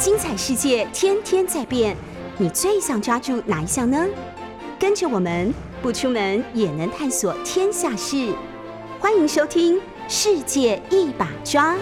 [0.00, 1.94] 精彩世界天天在变，
[2.38, 4.02] 你最想抓住哪一项呢？
[4.78, 8.34] 跟着我们不出门也能探索天下事，
[8.98, 9.76] 欢迎收听
[10.08, 11.74] 《世界一把抓》。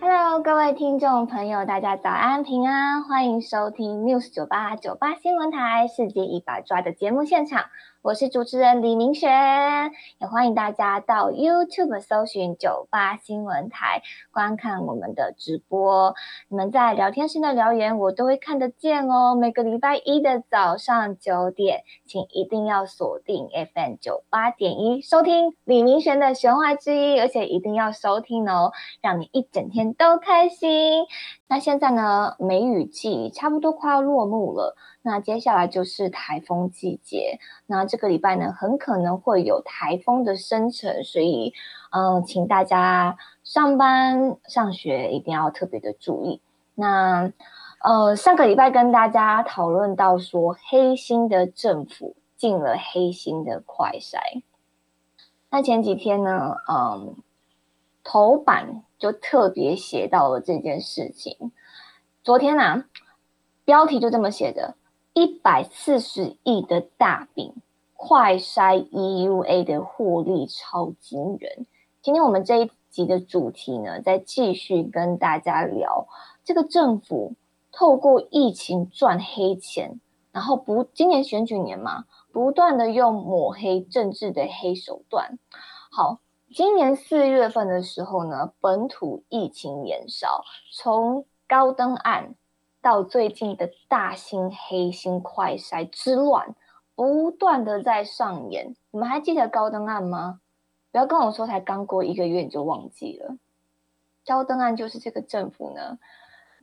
[0.00, 7.64] Hello，各位听众朋友，大家早安平安，欢迎收听 News 九八九八新闻台《世界一把抓》的节目现场。
[8.02, 14.00] 我是主持人李明璇，也欢迎大家到 YouTube 搜寻九八新闻台
[14.30, 16.14] 观看我们的直播。
[16.48, 19.34] 你们在聊天室的留言，我都会看得见哦。
[19.34, 28.72] 每个礼拜一的早上九点，请一定要锁定 FM 九八点一，收听李明璇的玄话之一，而且一定要收听哦，
[29.02, 31.04] 让你一整天都开心。
[31.52, 34.76] 那现在呢，梅雨季差不多快要落幕了。
[35.02, 41.52] 那接下来就是台风季节，那这个礼拜呢，很可能会有台风的生成，所以，
[41.90, 46.40] 嗯，请大家上班上学一定要特别的注意。
[46.76, 47.32] 那，
[47.82, 54.44] 呃，上个礼拜跟大家讨论到说，黑心的政府进了黑心的快筛。
[55.50, 57.16] 那前几天呢，嗯，
[58.04, 61.50] 头版就特别写到了这件事情。
[62.22, 62.84] 昨天呢，
[63.64, 64.76] 标题就这么写的。
[65.12, 67.54] 一百四十亿的大饼，
[67.94, 71.66] 快筛 EUA 的获利超惊人。
[72.00, 76.06] 今天我们这一集的主题呢，再继续跟大家聊
[76.44, 77.34] 这个政府
[77.72, 85.38] 透过疫情赚黑钱，然后不今年选举年嘛，不断的用抹黑政治的黑手段。
[85.90, 86.20] 好，
[86.52, 92.34] 今年四月份的时候呢，本土疫情延烧，从高登案。
[92.82, 96.56] 到最近的大兴黑心快筛之乱，
[96.94, 98.74] 不断的在上演。
[98.90, 100.40] 你们还记得高登案吗？
[100.90, 103.36] 不要跟我说才刚过一个月你就忘记了。
[104.24, 105.98] 高登案就是这个政府呢，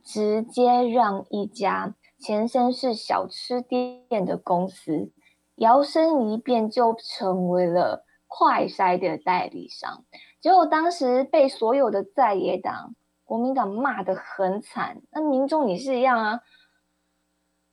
[0.02, 5.12] 直接让一家前身是小吃店的公司，
[5.54, 10.04] 摇身一变就成为了快筛的代理商。
[10.40, 12.94] 结果当时被所有的在野党。
[13.24, 16.40] 国民党骂得很惨，那民众也是一样啊，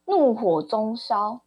[0.03, 1.43] 怒火中烧。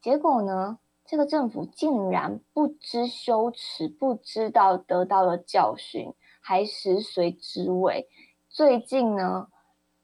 [0.00, 8.08] 结果呢，这个政府竟然不知羞耻，不知道得到了教训，还食髓知味。
[8.48, 9.48] 最近呢，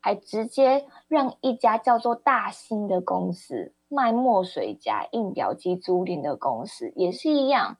[0.00, 7.78] 还直接让一家叫做大兴的公司卖墨水加印表机租赁的公司，也是一样，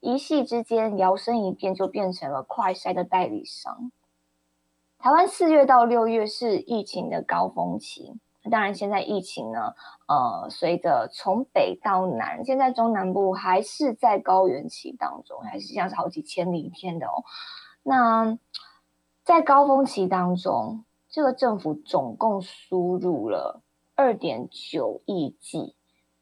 [0.00, 3.90] 一夕之间摇身一变就变成了快筛的代理商。
[4.98, 8.14] 台湾四月到六月是疫情的高峰期，
[8.50, 9.74] 当然现在疫情呢，
[10.06, 17.24] 呃，随着从北到南，现在中南部还是在高原期当中，还是像是好几千里一天的哦。
[17.82, 18.38] 那
[19.22, 23.62] 在高峰期当中，这个政府总共输入了
[23.94, 25.74] 二点九亿剂。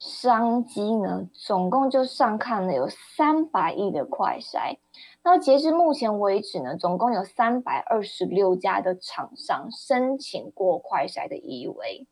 [0.07, 4.79] 商机呢，总共就上看了有三百亿的快筛。
[5.25, 12.07] 那截至目前为止呢，总共有三百二十六家的厂商申请过快筛的 EUA，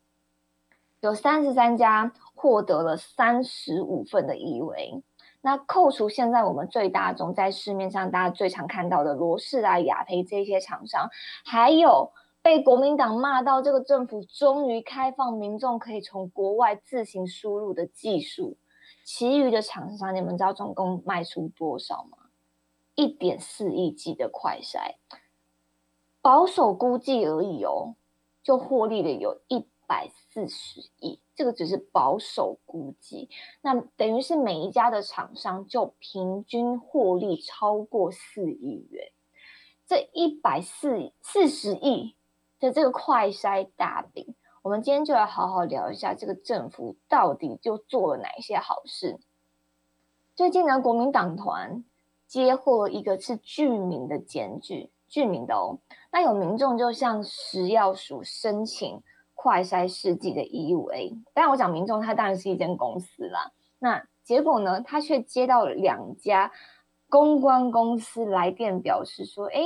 [0.99, 5.01] 有三十三家获得了三十五份的 EUA。
[5.41, 11.09] 那扣除现在我们最大众在市面上大家最常看到的罗氏啊、雅培这些厂商，
[11.45, 12.11] 还有。
[12.45, 18.55] 被国民党骂到，这个政府终于开放民众可以从国外自行输入的技术。
[19.03, 22.19] 其余的厂商，你们知道总共卖出多少吗？
[22.93, 24.93] 一点四亿剂的快筛，
[26.21, 27.95] 保守估计而已哦，
[28.43, 31.19] 就获利了有一百四十亿。
[31.33, 33.27] 这个只是保守估计，
[33.63, 39.11] 那等于是每一家的厂商就平均获利超过四亿元。
[39.87, 42.15] 这一百四四十亿。
[42.71, 49.19] 这个快筛大饼，我们今天就来好好聊一下这个政府到底就做了哪些好事。
[50.35, 51.83] 最近呢，国民党团
[52.27, 55.79] 接获一个是居民的检举，居民的哦，
[56.11, 59.01] 那有民众就向食药署申请
[59.33, 63.51] 快筛试剂的 EUA，但我讲民众，他当然是一间公司啦。
[63.79, 66.51] 那结果呢，他却接到了两家
[67.09, 69.61] 公关公司来电表示说，哎。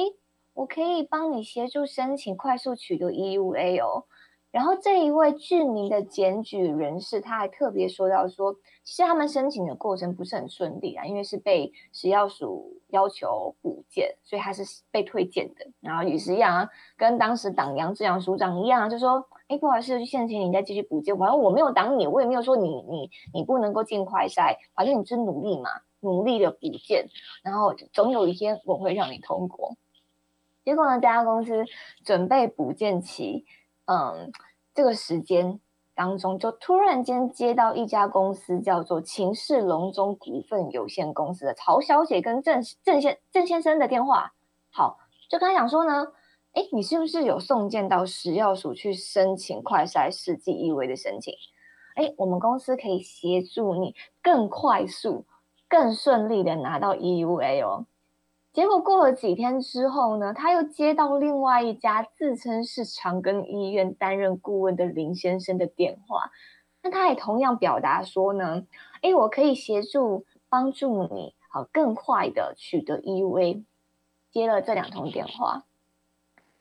[0.59, 4.03] 我可以帮你协助申请快速取得 EUA 哦。
[4.51, 8.53] 然后这一位居民的检举人士，他还特别说到说，
[8.83, 15.65] 其实他们申请的过程不是很顺利啊，因为是被食药署要求补件，所以他是被推荐的。
[15.79, 21.17] 然后也是一样啊，跟当时党杨志阳署长一样，就说，哎，不好意思，现请你再继续补件。
[21.17, 25.69] 反正我没有挡你，我也没有说你你你不能够进快筛，反正你是努力嘛，
[26.01, 27.07] 努力的补件，
[27.44, 29.77] 然后总有一天我会让你通过。
[30.69, 31.66] 结果呢，这家公司
[32.06, 33.44] 准备补件期，
[33.86, 34.31] 嗯，
[34.75, 35.60] 这个时间
[35.95, 44.36] 当中，就突然间接到一家公司叫做秦氏隆中股份有限公司的曹小姐跟郑郑先郑先生的电话。
[44.69, 46.06] 好，就跟他讲说呢，
[46.54, 51.33] 哎，你是不是有送件到食药署去申请快筛试剂异味的申请？
[51.95, 55.25] 哎，我们公司可以协助你更快速、
[55.68, 57.88] 更顺利的拿到 EUA 哦。
[58.59, 66.29] 结果过了几天之后呢，他又接到另外一家自称是长庚医院担任顾问的林先生的电话，
[66.83, 68.65] 那他也同样表达说呢，
[69.01, 73.63] 哎，我可以协助帮助你，好更快的取得 EUA。
[74.29, 75.63] 接了这两通电话。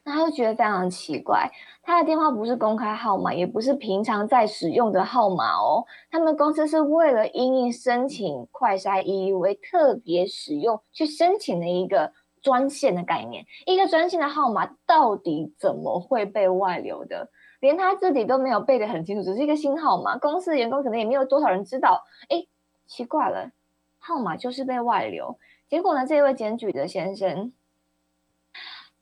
[0.09, 1.51] 他就觉得非常奇怪，
[1.83, 5.85] 他的电话不是公开号码，也不是平常在使用的号码哦。
[6.11, 12.13] 他们公司是为了因应申请快筛 EUV 特别使用去申请的一个
[12.43, 13.45] 专线的概念。
[13.67, 17.29] 一个专线的号码到底怎么会被外流的？
[17.61, 22.05] 连他自己都没有背得很清楚，只是一个新号码，公司的员工可能也没有多少人知道。
[22.29, 22.47] 哎，
[22.87, 23.51] 奇怪了，
[23.99, 25.39] 号码就是被外流。
[25.69, 27.53] 结果呢，这位检举的先生。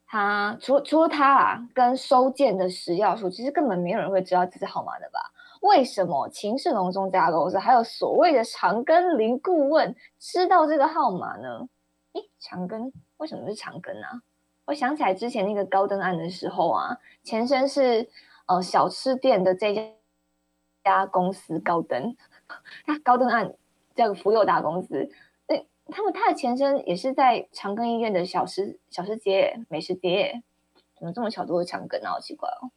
[0.07, 5.19] 他除除了他啊，跟收件的食药署，其实根本没有人会知道这是号码的吧？
[5.61, 11.67] 为什么秦氏隆中家公司还有所谓的长庚林顾问知道这个号码呢？
[12.13, 14.21] 诶，长庚为什么是长庚啊？
[14.65, 18.07] 我想起来之前那个高登案的时候啊，前身是
[18.45, 19.81] 呃小吃店的这家
[20.83, 22.15] 家公司高登，
[22.85, 23.53] 那高登案
[23.93, 25.09] 叫福佑大公司。
[25.89, 30.41] 他们他的前身也是在长庚医院的小吃小吃街美食街，
[30.97, 32.11] 怎么这么巧都是长庚啊？
[32.11, 32.71] 好奇怪哦！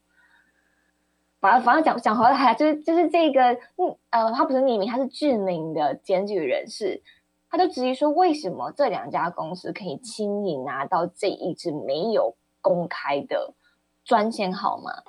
[1.40, 7.02] 反正反正讲讲回来，就是就是这个嗯呃，他不是匿名，他是知名的检举人士，
[7.48, 13.54] 他就质疑说，为什么这两家公司可以轻易拿到这一支没有公开的
[14.04, 15.02] 专线号码？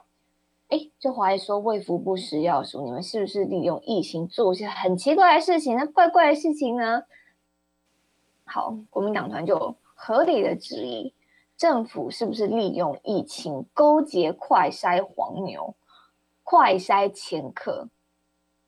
[0.70, 5.76] 哎，就怀疑说，卫福部食药署，你们是不是利用疫情做一些很奇怪的事情？
[5.76, 7.04] 那怪怪的事情呢？
[8.52, 11.14] 好，国民党团就合理的质疑，
[11.56, 15.74] 政府是不是利用疫情勾结快筛黄牛、
[16.44, 17.88] 快筛掮客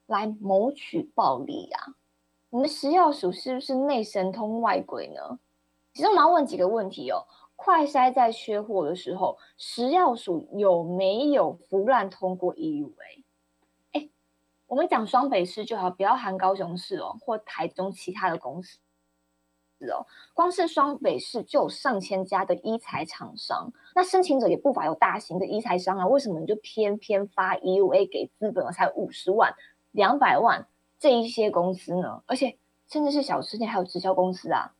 [0.06, 1.95] 来谋取暴利啊？
[2.50, 5.38] 你们食药署是不是内神通外鬼呢？
[5.94, 7.25] 其实我们要问几个问题哦。
[7.57, 14.09] 快筛在缺货的时候，食药署有没有腐烂通过 EUA？
[14.68, 18.80] 我们讲双北市就好，不要含高雄市哦，或台中其他的公司。
[20.33, 26.07] 光是双北市就有上千家的医材厂商，那申请者也不乏有大型的医材商啊。
[26.07, 29.53] 为什么你就偏偏发 EUA 给资本才五十万、
[29.91, 30.68] 两百万
[31.00, 32.24] 这一些公司呢？
[32.25, 32.57] 而且
[32.88, 34.74] 甚至是小吃店还有直销公司啊。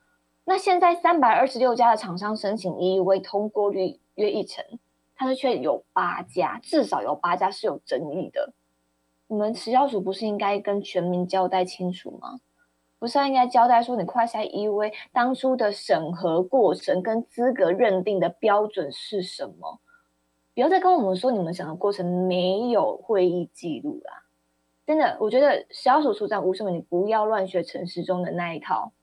[0.46, 4.64] 那现在三百二十六家的厂商申请 EUA 通过率约一成，
[5.18, 8.54] 但是却有八家，至少有八家是有争议的。
[9.28, 12.40] 你们食药署不是应该跟全民交代清楚吗？
[13.04, 19.82] 不是应该交代说你快下 EV 当初的审核过程跟资格认定的标准是什么？
[20.56, 24.24] 不要再跟我们说你们审核过程没有会议记录啦！
[24.88, 28.94] 真的，我觉得小署处长吴胜文，你不要乱学陈时中的那一套，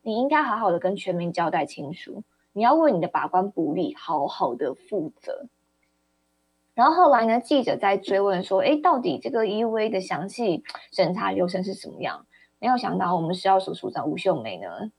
[0.00, 2.22] 你应该好好的跟全民交代清楚，
[2.54, 5.48] 你要为你的把关不力好好的负责。
[6.72, 12.24] 然后后来呢，记者在追问说，哎，到底这个 EV 的详细审查流程是什么样？
[12.58, 14.90] 没有想到，我们食药署署长吴秀梅呢，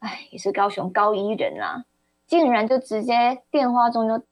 [0.00, 1.84] 哎，也是高雄高一人啦，
[2.26, 4.24] 竟然就直接电话中就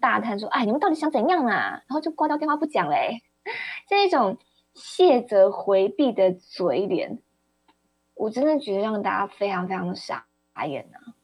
[0.00, 3.22] 大叹说：“哎，你们到底想怎样啊？”然后就挂掉电话不讲嘞，
[3.86, 4.38] 这一种
[4.74, 7.18] 卸责回避的嘴脸，
[8.14, 10.26] 我真的觉得让大家非常非常的傻
[10.66, 11.14] 眼呐。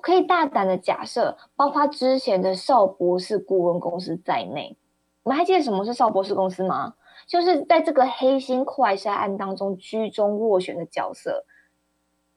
[0.00, 4.76] 可以大胆的假设，包括之前的邵博士顾问公司在内，
[5.22, 6.94] 我们还记得什么是邵博士公司吗？
[7.28, 11.44] 就是在这个黑心快筛案当中居中斡旋的角色，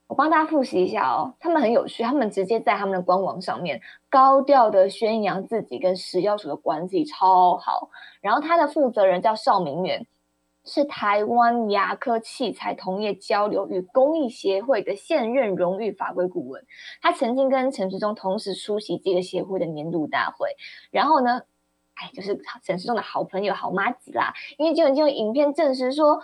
[0.07, 1.33] 我帮大家复习一下哦。
[1.39, 7.89] 他们很有趣，他们直接在他们的官网上面高调的宣扬自己跟食药署的关系超好。
[8.19, 10.05] 然后他的负责人叫邵明远，
[10.65, 16.65] 是台湾牙科器材同业交流与公益协会的现任荣誉法规顾问。
[17.01, 20.49] 他曾经跟陈时中同时出席这个协会的年度大会。
[20.91, 21.43] 然后呢？
[22.01, 24.33] 哎，就是陈时中的好朋友、好妈子啦。
[24.57, 26.19] 因为就已经有影片证实说，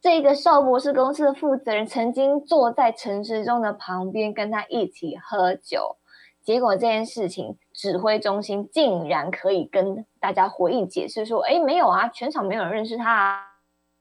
[0.00, 5.96] 这个邵博士公司的负责人曾经坐在陈时中的旁边，跟他一起喝酒。
[6.40, 13.42] 结果这件事情，指挥中心竟然可以跟大家回应解释说：“哎，没有啊，全场没有人认识他啊，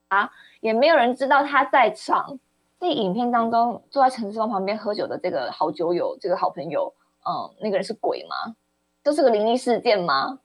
[0.09, 0.31] 啊，
[0.61, 2.39] 也没有人知道他在场。”
[2.79, 6.93] 在影片当中，坐在陈时中旁边喝酒的这个好酒友、这个好朋友，
[7.27, 8.55] 嗯，那个人是鬼吗？
[9.01, 10.37] 都是个灵异事件吗？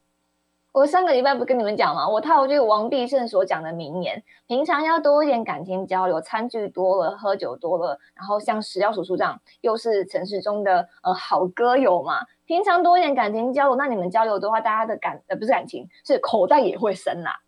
[0.73, 2.09] 我上个礼拜不跟你们讲吗？
[2.09, 12.25] 我套句王必胜所讲的名言：平常要多一点感情交流，餐具多了，喝酒多了，然后像石料叔叔这样，又是城市中的呃好歌友嘛。
[12.47, 17.41] 平常多一点感情交流，那你们交流的话，大家的感呃不是感情，是口袋也会深啦。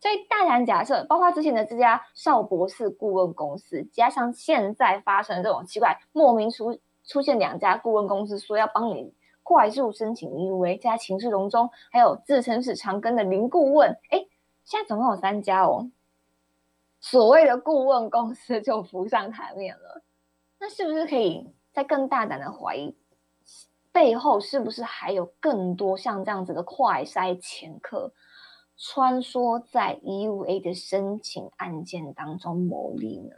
[0.00, 9.12] 所以大胆假设，包括之前的这家邵博士顾问公司，加上现在发生的这种奇怪莫名出出现两家顾问公司说要帮你
[9.52, 14.26] 快速申请 EUA，加情势隆中，还有自称是长庚的林顾问，哎，
[14.64, 15.90] 现在总共有三家哦，
[17.00, 20.02] 所谓的顾问公司就浮上台面了。
[20.58, 22.96] 那是不是可以再更大胆的怀疑，
[23.92, 28.14] 背后是不是还有更多像这样子的快筛前客？
[28.78, 33.36] 穿梭在 EUA 的申请案件当中牟利呢？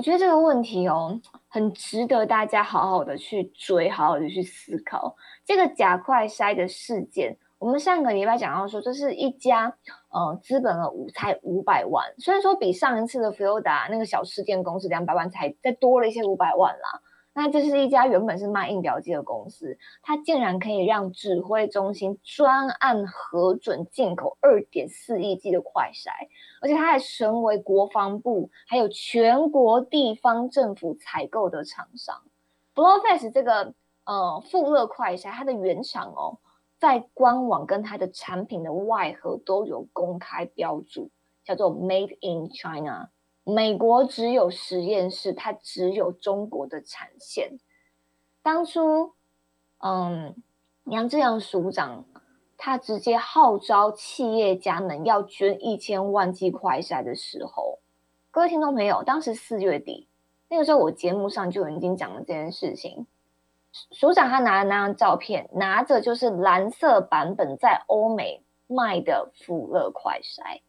[0.00, 5.14] 我觉得这个问题哦，很值得大家好好的去追，好好的去思考。
[5.44, 9.76] 这个假快筛的事件，我们上个礼拜讲到说，这是一家
[10.08, 17.02] 呃资本了五才五百万，虽然说比上一次的 f l o d a 那个小事件公司两百万才再多了一些五百万啦。
[17.32, 26.10] 那这是一家原本是卖印表机的公司，它竟然可以让指挥中心专案核准进口二点四亿剂的快筛，
[26.60, 32.20] 而且它还成为国防部还有全国地方政府采购的厂商。
[32.74, 36.38] Flowfast 这个呃富乐快筛，它的原厂哦，
[36.78, 41.10] 在官网跟它的产品的外盒都有公开标注，
[41.44, 43.10] 叫做 Made in China。
[43.44, 47.58] 美国只有实验室，它只有中国的产线。
[48.42, 49.14] 当初，
[49.78, 50.34] 嗯，
[50.84, 52.04] 杨志阳署长
[52.56, 57.78] 他直接号召企业家们要捐一千万剂快筛的时候，
[58.30, 60.06] 各位听众朋友，当时四月底，
[60.48, 63.06] 那个时候我节目上就已经讲了这件事情。
[63.92, 70.60] 署长他拿了那张照片，拿着就是蓝色版本在欧美卖的福乐快筛。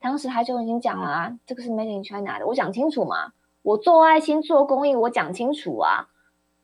[0.00, 6.08] 当时他就已经讲了啊，这个是 Made in China 的，我讲清楚嘛，我做爱心做公益，我讲清楚啊。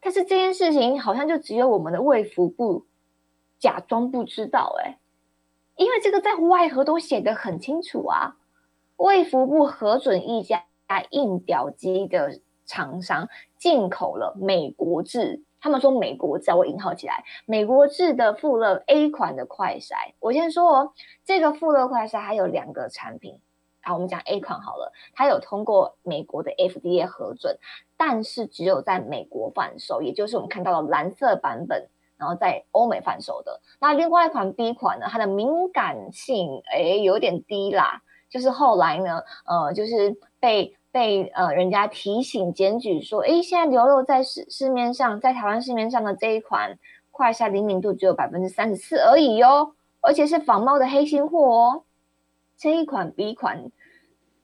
[0.01, 2.87] 但是这件事情好像就只有我们的卫福部
[3.59, 4.99] 假装不知道哎，
[5.77, 8.37] 因为这个在外盒都写的很清楚啊，
[8.97, 10.65] 卫福部核准一家
[11.11, 13.29] 印表机的厂商
[13.59, 15.43] 进口了美国制。
[15.67, 20.15] 他们说美国制，我引号起来，美国制的富乐 A 款的快筛。
[20.21, 20.93] 我先说哦，
[21.25, 23.41] 这个富乐快筛还有两个产品
[23.81, 27.59] 啊，我们讲 A 款好了，它有通过美国的 FDA 核准，
[27.97, 33.61] 但是只有在美国贩售，也就是我们看到的蓝色版本，然后在欧美贩售的。
[33.81, 40.77] 那另外一款 B 款呢，它的敏感性诶有点低啦，就是后来呢，呃，就是被。
[40.97, 46.79] 被呃人家提醒检举说，哎，现在流落在市市面上，在台湾市面上的这一款
[47.11, 51.85] 快下灵敏度只有百分之三十四而已哟，而且是仿冒的黑心货哦。
[52.57, 53.71] 这一款 B 款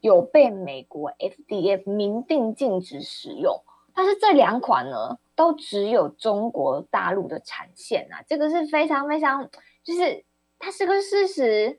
[0.02, 3.62] 有被美国 FDA 明定禁止使用，
[3.94, 9.48] 但是这两款呢，都只有中国大陆的产线啊，这个是非常非常，
[9.82, 10.22] 就是
[10.58, 11.78] 它是个事实。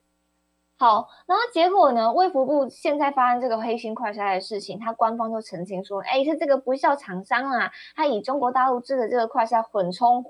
[0.83, 2.11] 好，然后结果呢？
[2.11, 10.25] 卫福部现在发生这个黑心快筛的事情，他官方就澄清说：“哎，是这个不孝厂商啊，他以中国大陆制的这个快筛混充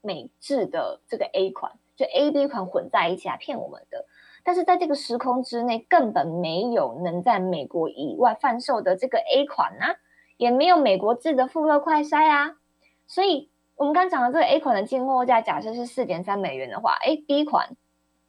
[0.00, 4.06] 美制的这个 A 款，就 A、B 款混在一起来骗我们的。
[4.42, 9.94] 但是在这个时空之内，根本没有能在美国以外贩售的这个 A 款啊，
[10.36, 12.56] 也没有美国制的富乐快筛啊。
[13.06, 17.76] 所以，我们刚讲的这个 A 款的进货价，假设是四点三美元的话，哎，B 款。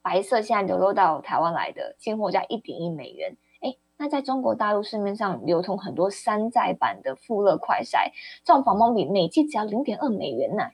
[0.06, 8.12] 白色现在流落到台湾来的进货价一点一美元，哎，那在中国大陆市面上流通很多山寨版的富乐快筛，
[8.44, 10.66] 这种仿冒品每剂只要零点二美元呢。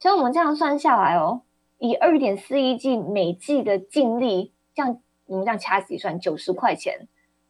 [0.00, 1.42] 所以我们这样算下来哦，
[1.78, 7.06] 以二点四一剂每剂的净利，这样我们这样掐指一算，九十块钱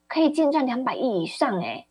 [0.07, 1.87] 可以净赚两百亿以上哎。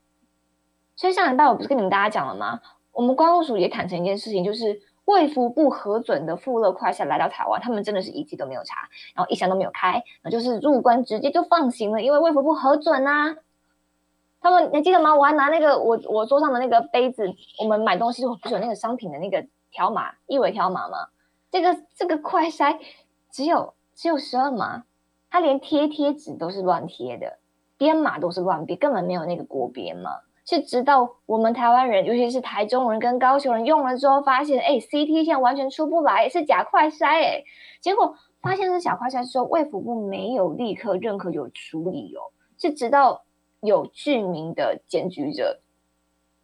[0.96, 2.62] 所以上礼拜我不是跟你们大家讲了吗？
[2.92, 4.80] 我们关务署也坦诚一件事情，就是。
[5.06, 13.36] 卫福部核准的富乐快筛来到台湾，他们真的是一剂都没有查，然后一箱都没有开，那就是入关直接就放行了，因为卫福部核准啊。
[14.42, 15.16] 他们你还记得吗？
[15.16, 21.08] 我还拿那个我我桌上的那个杯子，我们买东西不是有那个商品的那个条码一维条码吗？
[21.50, 22.78] 这个这个快筛
[23.32, 24.84] 只有只有十二码，
[25.30, 27.40] 它连贴贴纸都是乱贴的，
[27.78, 30.20] 编码都是乱编，根本没有那个国编嘛。
[30.46, 37.44] 是直到我们台湾人，尤其是台中人跟高雄人用了之后，发现哎，CT 线完全出不来，是假快筛哎。
[37.80, 43.24] 结果发现是假快筛之后，卫福部没有立刻任何有处理哦，是直到
[43.62, 45.62] 有居民的检举者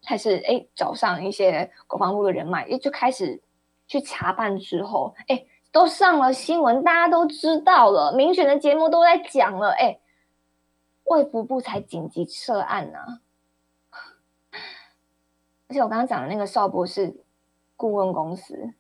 [0.05, 3.41] 还是哎找上一些国防部的人脉，哎就开始
[3.85, 9.99] 去查办之后，哎都上了新闻，大家都知道了，民选的节目都在讲了，哎，
[11.03, 13.19] 卫福部才紧急撤案呢。
[15.69, 17.15] 而且我刚刚讲的那个邵博士
[17.77, 18.73] 顾问公司，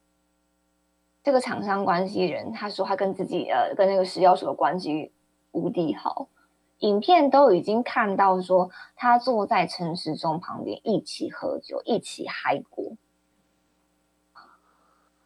[1.23, 5.11] 这个厂商关系人，他说他跟自己呃跟那个食药署的关系
[5.51, 6.27] 无敌好，
[6.79, 12.93] 影片都已经看到说他坐在陈时中旁边一起喝酒，一起嗨过。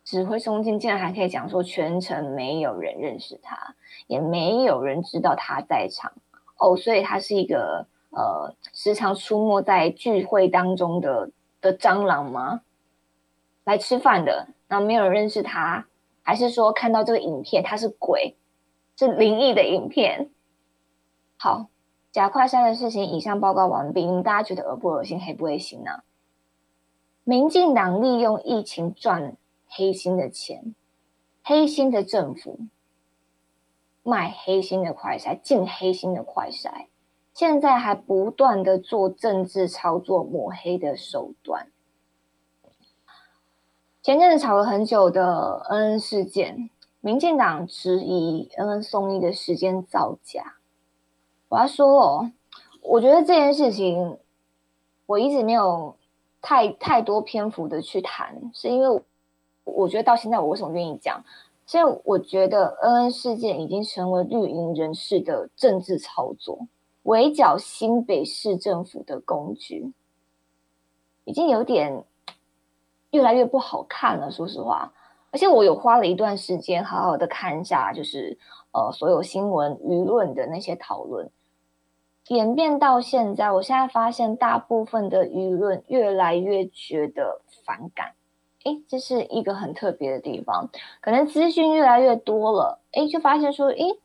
[0.04, 3.76] 指挥中心竟然还可以讲说全程没有人认识他，
[4.08, 6.12] 也没有人知道他在场
[6.58, 11.32] 哦，所以他是一个呃时常出没在聚会当中的。
[11.64, 12.62] 的蟑螂吗？
[13.64, 15.88] 来吃饭的，然后没有人认识他，
[16.22, 18.36] 还是说看到这个影片他是鬼，
[18.98, 20.30] 是灵异的影片？
[21.38, 21.70] 好，
[22.12, 26.04] 假快筛的事情以上报告完毕，你们大家觉得恶不恶心、黑不黑心呢？
[27.24, 29.38] 民进党利用疫情赚
[29.70, 30.76] 黑心的钱，
[31.42, 32.60] 黑心的政府
[34.04, 36.88] 卖黑心的快筛，进黑心的快筛。
[37.34, 41.68] 现在还不断的做政治操作、抹黑的手段。
[44.04, 46.70] 前阵子吵了很久的恩恩事件，
[47.02, 50.58] 民进党质疑恩恩送医的时间造假。
[51.50, 52.32] 我要说哦，
[52.82, 54.20] 我觉得这件事情
[55.06, 55.96] 我一直没有
[56.42, 59.02] 太太多篇幅的去谈，是因为
[59.64, 61.24] 我觉得到现在我为什么愿意讲？
[61.66, 66.68] 所以我觉得恩恩事件已经成为绿营人士的政治操作。
[67.04, 69.94] 围剿新北市政府的工具，
[71.26, 72.04] 已经有点
[73.12, 74.32] 越来越不好看了。
[74.32, 74.94] 说实话，
[75.32, 78.38] 而且我有花了一段时间，好好的看一下，就是
[78.72, 81.30] 呃，所有新闻舆论的那些讨论，
[82.30, 88.14] 演变到现在，我现在发现大部分的舆论越来越觉得反感。
[88.64, 90.70] 诶，这是一个很特别的地方，
[91.02, 94.00] 可能资讯越来越多了，诶，就发现说，诶，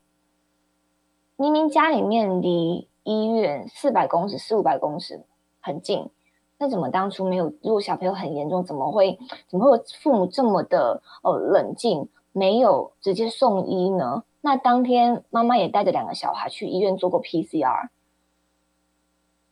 [1.36, 5.24] 明明家里面离医院四百公尺、四五百公尺
[5.60, 6.10] 很近，
[6.58, 7.46] 那怎么当初没有？
[7.62, 9.18] 如果小朋友很严重，怎么会
[9.48, 14.24] 怎么会有父母这么的呃冷静，没有直接送医呢？
[14.42, 17.88] 那当天妈妈也带着两个小孩去医院做过 PCR。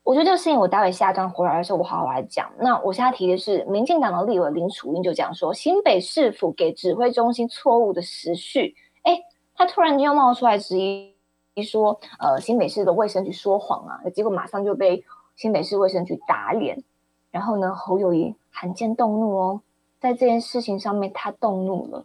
[0.02, 2.52] 我觉得这个事情我待会下段回来的时候我好好来讲。
[2.60, 9.22] 那我现在提的是，民进党的立委林楚英就讲说，新北市府给指挥中心错误的时序，哎，
[9.54, 11.15] 他突然间又冒出来质疑。
[11.56, 15.02] 一说，呃，新北市的卫生局说谎啊，结果马上就被
[15.36, 16.84] 新北市卫生局打脸。
[17.30, 19.62] 然后呢，侯友谊罕见动怒哦，
[19.98, 22.04] 在这件事情上面他动怒了，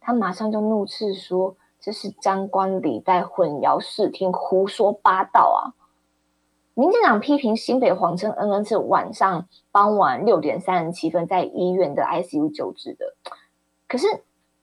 [0.00, 5.76] 他马上就怒斥说：“这是张冠李戴、混淆视听、胡说八道啊！”
[6.72, 13.14] 民进党批评新北谎称恩恩是晚上傍晚六点三十七分在医院的 ICU 救治的，
[13.86, 14.06] 可是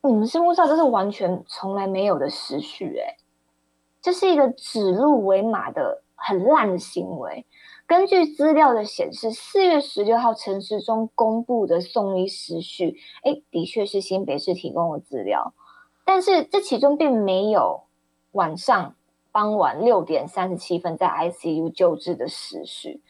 [0.02, 3.18] 你们是不知道，这是完全从来没有的时序哎。
[4.04, 7.46] 这是一个指鹿为马的很烂的行为。
[7.88, 15.54] 根据资料的显示，四月十六号陈时中公布的送医时序，哎，的确是新北市提供的资料，
[16.06, 17.84] 但是这其中并没有
[18.34, 18.96] 晚上
[19.32, 23.02] 傍晚六点三十七分在 ICU 救治的时序。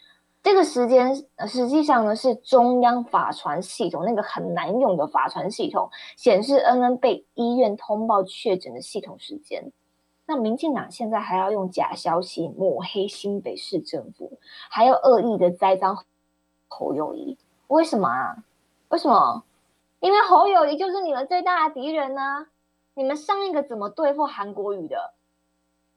[0.43, 1.15] 这个时间
[1.47, 9.71] 实际上呢是中央法传系统那个很难用的法传系统显示恩恩被医院通报确诊的系统时间。
[10.25, 16.05] 那民进党现在还要用假消息抹黑新北市政府，还要恶意的栽赃
[16.69, 18.43] 侯友谊，为什么啊？
[18.87, 19.43] 为什么？
[19.99, 22.47] 因为侯友谊就是你们最大的敌人呢。
[22.93, 25.13] 你们上一个怎么对付韩国瑜的，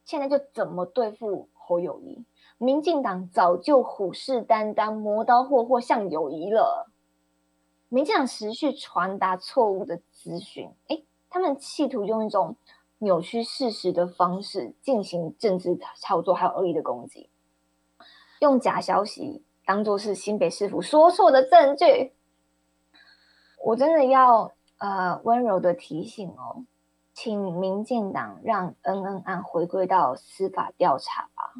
[0.04, 2.24] 现在就怎么对付侯友谊。
[2.58, 6.88] 民进党早就虎视眈眈、磨刀霍霍向友谊了。
[7.88, 12.56] 民进党持续传达错误的资讯，哎，他们企图用一种。
[12.98, 17.30] 扭曲事实的方式进行政治操作，还有恶意的攻击，
[18.40, 22.14] 用假消息当做是新北市府说错的证据。
[23.64, 26.64] 我真的要呃温柔的提醒哦，
[27.12, 31.52] 请民进党让恩恩案回归到司法调查吧，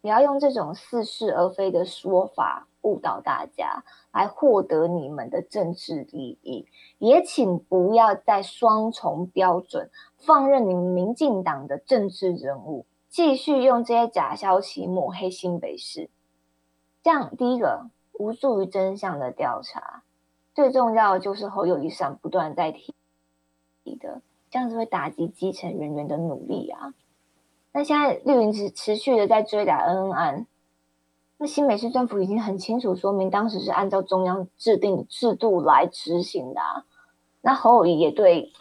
[0.00, 2.66] 不要用这种似是而非的说法。
[2.82, 6.66] 误导大家来获得你们的政治利益，
[6.98, 16.08] 也请不要再双重标准放任你们民进党的政治人物继续用这些假消息抹黑新北市。
[17.02, 20.02] 这样，第一个无助于真相的调查，
[20.54, 22.94] 最重要的就是侯友谊上不断在提
[23.98, 26.94] 的，这样子会打击基层人员的努力啊。
[27.72, 30.46] 那现在绿营持持续的在追打恩恩案。
[31.42, 36.60] 那新北市政府已经很清楚说明，当时是按照中央制定的制度来执行的。
[37.40, 38.52] 那侯友谊也对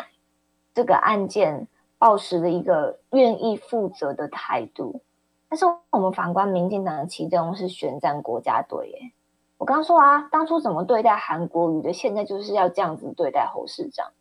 [0.74, 5.02] 这个案件抱持了一个愿意负责的态度。
[5.50, 9.12] 但是我们反观民进党的其中是宣战国家队，耶。
[9.58, 14.14] 我刚刚说啊，当初怎么对待韩国瑜的，现在就是要这样子对待侯市长，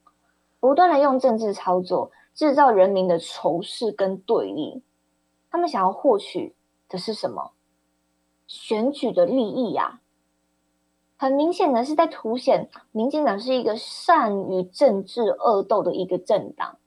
[0.59, 4.83] 不断的用政治操作制造人民的仇视跟对立。
[5.49, 6.57] 他们想要获取
[6.89, 7.53] 的是什么？
[8.49, 10.01] 选举的利益呀！
[11.17, 16.79] 很明显的是在凸显民进党是一个善于政治恶斗的一个政党。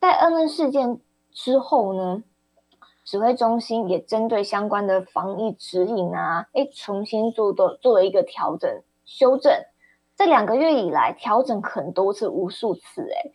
[0.00, 0.98] 在恩恩事件
[1.30, 2.24] 之后呢？
[3.04, 9.52] 指挥中心也针对相关的防疫指引啊，哎，重新做的做了一个调整修正。
[10.14, 13.32] 这两个月以来，调整很多次、无数次，哎，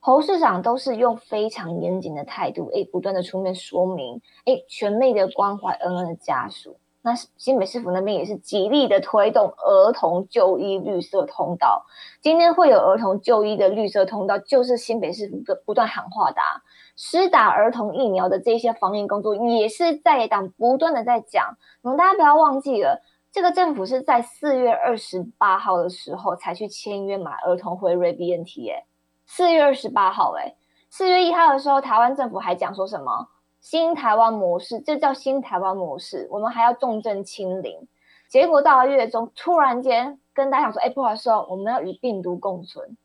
[0.00, 6.78] 侯市长都是用非常严谨的态度，哎，不断的出面说明，哎，全力的关怀恩恩的家属。
[7.04, 11.84] 那新北市府那边也是极力的推动儿童就医绿色通道。
[12.22, 15.36] 今天会有儿童就医的绿色通道，就是新北市府
[15.66, 16.40] 不断喊话的。
[16.40, 16.64] 啊
[16.96, 21.56] 施打儿童疫苗的这些防疫工作，也是在野党不断的在讲。
[21.82, 28.84] 你们大家不要忘记了，这个政府是在四月二十八号的时候才去签约买儿童辉瑞 BNT 哎，
[29.26, 30.54] 四月二十八号哎，
[30.88, 33.26] 四月一号的时候，台湾政府还讲说什么
[33.64, 37.88] 新台湾模式，这叫新台湾模式，我们还要重症清零。
[38.28, 42.98] 结果到了月中，突然间跟大家讲说，哎，不好意思哦，我们要与病毒共存。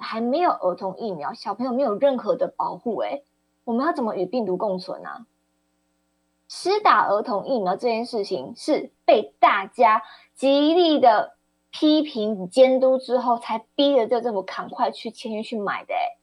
[0.00, 3.22] 还没有儿童疫苗，小朋友没有任何的保护，哎，
[3.62, 5.26] 我们要怎么与病毒共存啊？
[6.48, 10.02] 施打儿童疫苗这件事情是被大家
[10.34, 11.36] 极力的
[11.70, 16.16] 批评监督之后，才逼着这政府赶快去签约去买的，哎，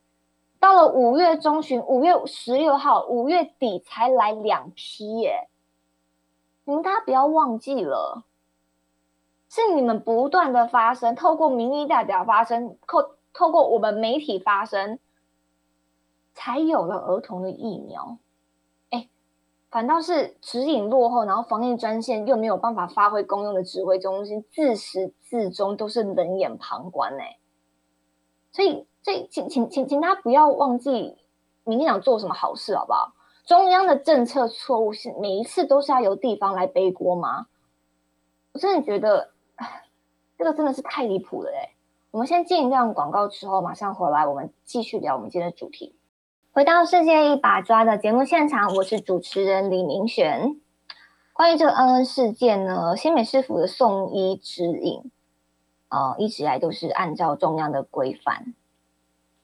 [0.62, 5.50] 到了五月中旬，五月十六号，五月底才来两批，耶，
[6.63, 8.24] 你们大家不要忘记了，
[9.50, 13.17] 是你们不断的发声，透过民意代表发声，透。
[13.34, 15.00] 透过我们媒体发声，
[16.34, 18.17] 才有了儿童的疫苗。
[18.89, 19.08] 哎，
[19.69, 27.17] 反倒是指引落后，然后防疫专线又没有办法发挥功用的指挥中心，自始至终都是冷眼旁观。
[27.21, 27.38] 哎，
[28.52, 31.17] 所以，所以请请请请大家不要忘记，
[31.63, 33.13] 民进党做什么好事，好不好？
[33.45, 37.47] 中央的政策错误是每一次都是要由地方来背锅吗？
[38.53, 39.31] 我真的觉得，
[40.37, 41.73] 这个真的是太离谱了，哎。
[42.11, 45.95] 我们先进一段广告之后，马上回来，我们继续聊我们今天的主题。
[46.51, 50.59] 回到世界一把抓的节目现场，我是主持人李明璇。
[51.31, 55.09] 关于这个恩恩事件呢，新美市府的送医指引，
[55.87, 58.53] 呃，一直以来都是按照中央的规范。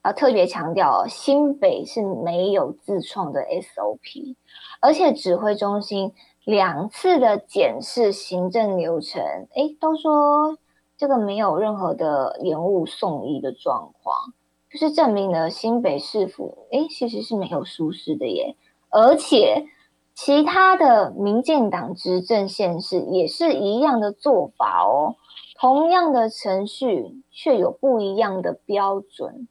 [0.03, 4.35] 要特别强调，新北是没有自创的 SOP，
[4.81, 6.13] 而且指挥中心
[6.45, 9.21] 两次的检视行政流程，
[9.55, 10.57] 哎，都说。
[10.99, 14.33] 这个没有任何的延误送医的状况，
[14.67, 18.55] 就是证明了新北市府哎其实是没有疏失的耶，
[18.89, 19.67] 而且
[20.15, 25.17] 其他的民进党执政县市也是一样的做法哦，
[25.59, 29.47] 同样的程序却有不一样的标准，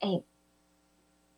[0.00, 0.22] 哎，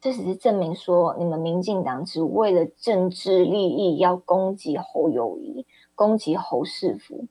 [0.00, 7.26] 这只是证明说你们民进党只为了政治利益要攻击侯友谊，攻击侯世福。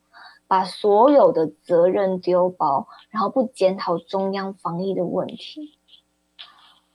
[0.47, 5.77] 把所有的责任丢包，然后不检讨中央防疫的问题。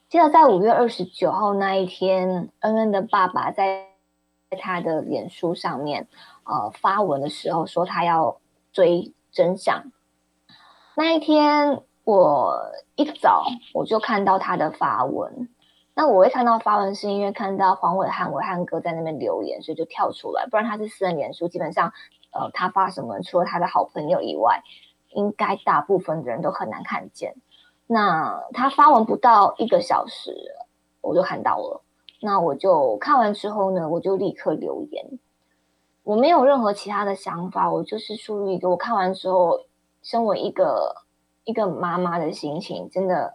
[0.09, 3.91] 记得在五月二十九号那一天，恩恩的爸爸在
[4.61, 6.09] 他的脸书上面
[6.43, 8.41] 呃发文的时候，说他要
[8.73, 9.93] 追真相。
[10.97, 12.57] 那一天我
[12.97, 15.49] 一早我就看到他的发文，
[15.95, 21.93] 那我会看到发文是因为看到黄伟汉伟汉哥在那边留言，所以就跳出来，不然他是私人脸书，基本上。
[22.37, 23.21] 呃，他发什么？
[23.23, 24.65] 除了他的好朋友以外，
[25.11, 27.37] 应该大部分的人都很难看见。
[27.87, 30.35] 那他发文不到一个小时，
[31.01, 31.83] 我就看到了。
[32.21, 35.21] 那我就看完之后呢，我就立刻留言。
[36.03, 39.61] 我没有任何其他的想法，我就是出于一个我看完之后，
[40.03, 41.04] 身为一个
[41.45, 43.35] 一个妈妈的心情，真的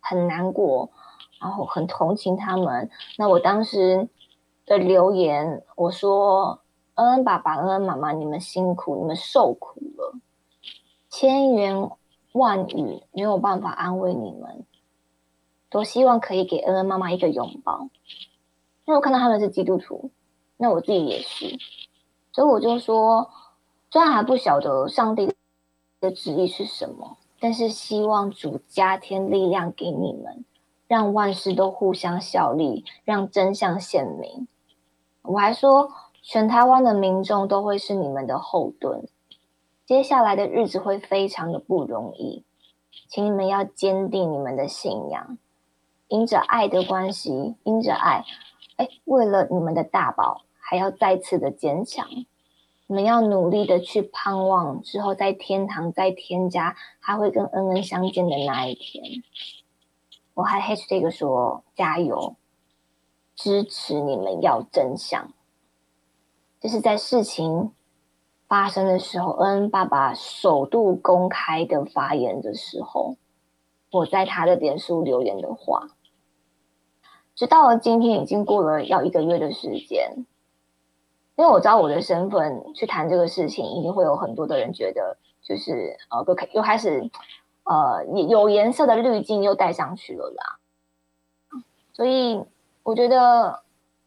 [0.00, 0.90] 很难过，
[1.40, 2.90] 然后很同情他们。
[3.16, 4.08] 那我当时
[4.64, 6.60] 的留言，我说。
[6.96, 10.14] 恩恩爸爸、恩恩妈妈，你们辛苦，你们受苦了，
[11.10, 11.90] 千言
[12.32, 14.64] 万语没有办法安慰你们。
[15.68, 17.90] 多希望可以给恩恩妈妈一个拥抱。
[18.86, 20.10] 因为我看到他们是基督徒，
[20.56, 21.58] 那我自己也是，
[22.32, 23.30] 所以我就说，
[23.90, 25.30] 虽然还不晓得上帝
[26.00, 30.44] 的旨意是什么，但是希望主加添力量给你们，
[30.86, 34.46] 让万事都互相效力，让真相显明。
[35.22, 35.90] 我还说。
[36.28, 39.06] 全台湾的民众都会是你们的后盾，
[39.84, 42.42] 接下来的日子会非常的不容易，
[43.08, 45.38] 请你们要坚定你们的信仰，
[46.08, 48.24] 因着爱的关系，因着爱，
[48.74, 52.04] 哎，为了你们的大宝，还要再次的坚强。
[52.88, 59.22] 你们要努力的去盼望之后在天堂在天家他会跟恩恩相见的那一天。
[60.34, 62.36] 我还 h 这个说加油，
[63.34, 65.32] 支持你们要真相。
[66.60, 67.72] 就是在事情
[68.46, 73.16] 发生的时候，恩恩爸爸首度公开的发言的时候，
[73.90, 75.88] 我在他的脸书留言的话，
[77.34, 80.24] 直到今天已经过了要一个月的时间。
[81.36, 87.10] 因为我知道我的身份去谈这个事情，一定会有很多的人觉得，就是呃，又开又开始，
[87.64, 90.58] 呃，有颜色的滤镜又戴上去了啦。
[91.92, 92.42] 所以
[92.82, 93.60] 我觉得，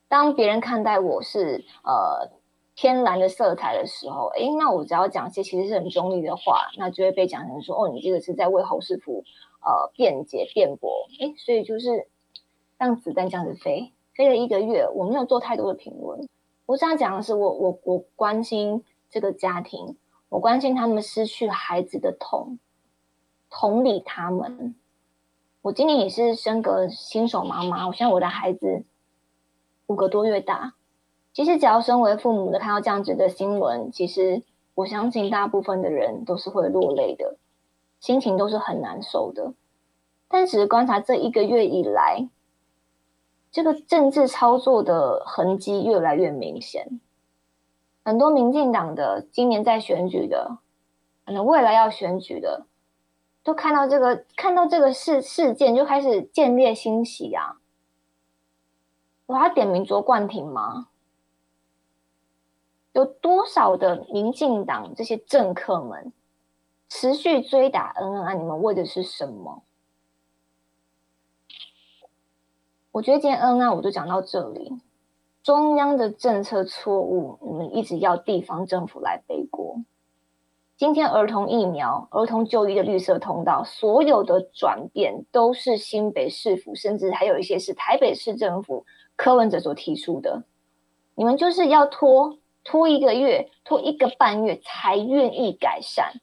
[0.07, 2.31] 当别人看待我是呃
[2.75, 9.23] 天蓝的色彩的时候，哎，那我只要讲些其实是很中立的话，那就会被讲成说，哦，你这个是在为侯师傅
[9.61, 11.07] 呃辩解辩驳。
[11.19, 12.07] 哎，所以就是
[12.79, 16.27] 让子弹这样子飞，飞了一个月，我没有做太多的评论。
[16.69, 19.97] 我想讲的是，我我我关心这个家庭，
[20.29, 22.59] 我关心他们失去孩子的痛，
[23.49, 24.75] 同理他们。
[25.63, 28.83] 我今年也是生个新手妈妈，我现在我的孩子
[29.87, 30.75] 五个多月大。
[31.33, 34.43] 其实，只要身为父母的看到这样子的新闻，其实
[34.75, 37.37] 我相信大部分的人都是会落泪的，
[37.99, 39.53] 心情都是很难受的。
[40.27, 42.29] 但只是观察这一个月以来。
[43.51, 46.99] 这个政治操作的痕迹越来越明显，
[48.05, 50.59] 很多民进党的今年在选举的，
[51.25, 52.67] 可能未来要选举的，
[53.43, 57.57] 都看到这个看到这个事事件就开始见猎欣喜啊！
[59.25, 60.87] 我要点名卓冠廷吗？
[62.93, 66.11] 有多少的民进党这些政客们
[66.87, 68.33] 持续追打恩恩啊？
[68.33, 69.63] 你们为的是什么？
[72.91, 74.79] 我觉得今天恩恩，我就讲到这里。
[75.43, 79.77] 中央的政策错误，你们一直要地方政府来背锅。
[80.75, 90.43] 今天儿童疫苗、儿童就医的绿色通道，所有的转变都是新北市府，甚至还有一些是台北市政府柯文哲所提出的。
[91.15, 96.13] 你们就是要拖拖一个月，拖一个半月才愿意改善。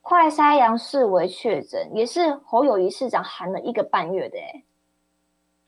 [0.00, 4.64] 快筛阳视为确诊，也是侯友谊市长喊了一个半月的哎。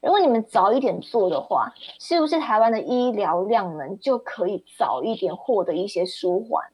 [0.03, 6.71] 如果你们早一点做的话，是不是台湾的医疗量能就可以早一点获得一些舒缓？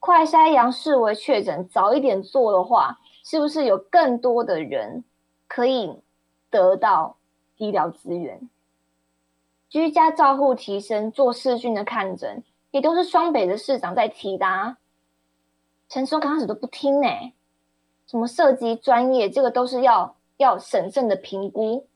[0.00, 5.04] 快筛阳视为确诊，早一点做的话，是不是有更多的人
[5.46, 6.00] 可以
[6.48, 7.16] 得到
[7.58, 8.48] 医疗资源？
[9.68, 14.76] 居家照护提升，做视讯的看诊，也都是双北的市长在提的。
[15.90, 17.08] 陈松刚开始都不听呢，
[18.06, 21.86] 什么涉及专业，这个都是要要审慎的评估。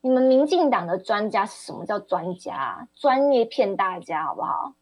[0.00, 2.86] 你们民进党的专家是什么叫专家？
[2.94, 4.74] 专业骗大家好不好？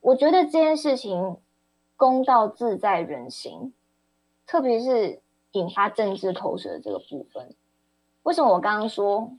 [0.00, 1.36] 我觉得这件事情
[1.96, 3.74] 公道自在人心，
[4.46, 5.20] 特别是
[5.52, 7.54] 引发政治口水的这个部分。
[8.22, 9.32] 为什么我刚刚说，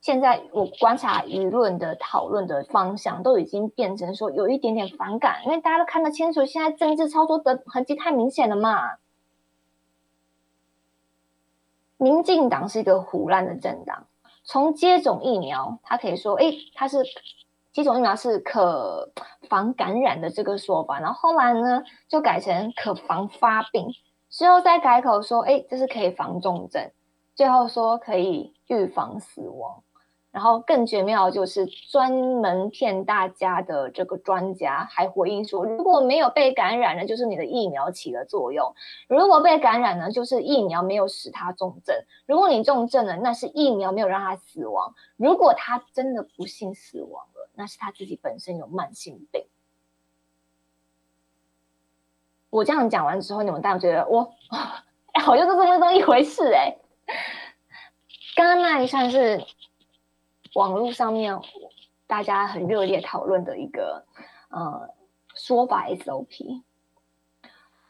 [0.00, 8.96] 现在我观察舆论的讨论的方向都已经变成说有一点点反感，因为大家都看得清楚，现在政治操作的痕迹太明显了嘛。
[11.98, 14.06] 民进党是一个胡乱的政党，
[14.44, 16.98] 从接种疫苗，他可以说，哎，他是
[17.72, 19.12] 接种疫苗是可
[19.48, 23.88] 防感染的这个说法，然后后来呢，就改成可防发病，
[24.28, 26.90] 之后再改口说，哎，这是可以防重症，
[27.34, 29.82] 最后说可以预防死亡。
[30.36, 38.74] 然后更绝妙就是专门骗大家的这个专家还回应说，如果没有被感染呢，就是你的疫苗起了作用；
[39.08, 41.96] 如果被感染呢，就是疫苗没有使他重症；
[42.26, 49.46] 如果你重症了，那是疫苗没有让他死亡；如果他真的不幸死亡了，那是他自己本身有慢性病。
[52.50, 54.34] 我这样讲完之后，你们大家觉得我
[55.18, 56.76] 好像是这么这么一回事哎？
[58.36, 59.42] 刚刚那一串是。
[60.56, 61.38] 网络上面
[62.06, 64.06] 大家很热烈讨论的一个
[64.48, 64.88] 呃
[65.34, 66.62] 说法 SOP。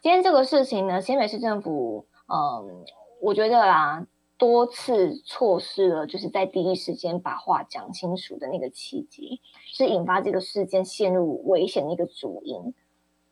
[0.02, 2.84] 今天这个事情呢，新北市政府嗯，
[3.22, 4.04] 我觉得啦，
[4.36, 12.74] 多次错失了就是在第一时间把话讲清楚的那个契机，是引发这个事件陷入危险的一个主因。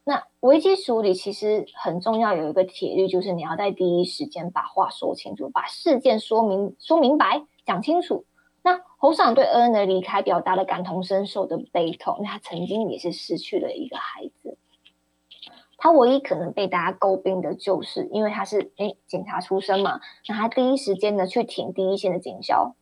[0.05, 8.25] 那危机处理其实很重要，有一个铁律，就是你要在第一时间把话说清楚，把事件说明说明白，讲清楚。
[9.05, 14.57] 侯市长对恩恩的离开表达了感同身受的悲痛，他曾经也是失去了一个孩子。
[15.77, 22.77] 他唯一可能被大家诟病的就是，因为他是哎警察出身嘛，那他第一时间呢去挺第一线的警校，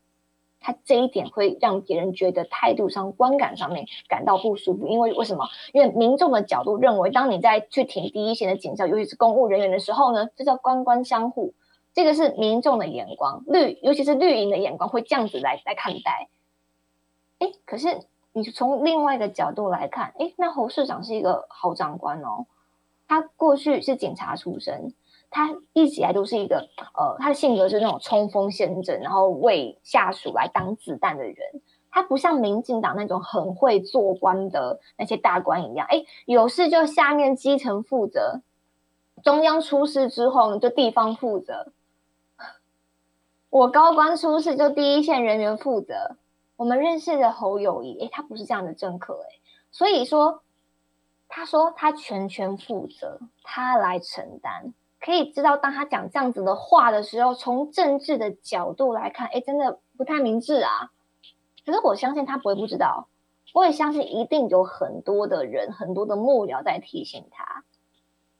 [0.60, 4.86] 他这一点会让别人觉得态度上、观感上面感到不舒服。
[4.86, 5.48] 因为为什么？
[5.72, 11.54] 因为民众的角度认为，当你在去挺第一线的警校，尤其是公务人员的时候呢，这叫官官相护。
[11.94, 16.28] 这个是民众的眼光，绿尤其是绿营的眼光会这样子来来看待。
[17.38, 18.00] 哎，可是
[18.32, 22.46] 你从另外一个角度来看，哎，那侯市长是一个好长官哦。
[23.08, 24.94] 他过去是警察出身，
[25.28, 31.36] 他一直以来都是一个呃，他的性格是那种冲锋陷阵，然后为下属来挡子弹的人。
[31.90, 38.40] 他不像民进党那种很会做官的那些大官一样，哎，有事就下面基层负责，
[39.22, 41.70] 中央出事之后呢，就地方负责。
[43.52, 46.16] 我高官出事就第一线人员负责。
[46.56, 49.38] 我们认识的侯友谊，哎，他不是这样的政客，哎，
[49.70, 50.42] 所以说。
[51.34, 54.74] 他说：“他全权负责，他来承担。
[55.00, 60.90] 可以知道，当他讲这样子的话的时候，从政治的角度来看，哎，真的不太明智啊。
[61.64, 63.08] 可是我相信他不会不知道，
[63.54, 67.64] 我也相信一定有很多的人、很多的幕僚在提醒他。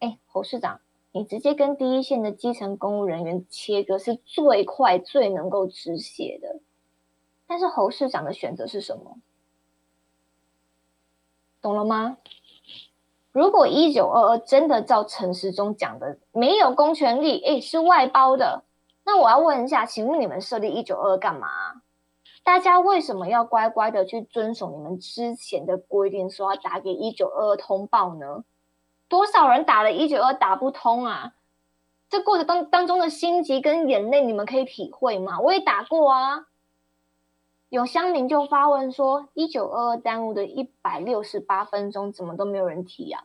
[0.01, 6.61] 哎，侯市长，你直接跟第一线的基层公务人员切割是最快、最能够止血的。
[7.47, 9.19] 但是侯市长的选择是什么？
[11.61, 12.19] 懂了吗？”
[13.31, 18.65] 如果一九二二真的照陈时中讲的没有公权力，诶，是外包的，
[19.05, 21.49] 那我要问一下，请问你们设立一九二二干嘛？
[22.45, 28.45] 大家为什么要乖乖的去遵守你们之前的规定，说要打给一九二二通报呢？
[29.13, 31.35] 多少人打了一九二打不通啊？
[32.09, 35.39] 这过程当当中的心急跟眼泪，你们可以体会吗？
[35.41, 36.47] 我也打过啊。
[37.69, 43.25] 有乡民就发问说：“一九二二耽误的一百六十八分钟，怎么都没有人提啊？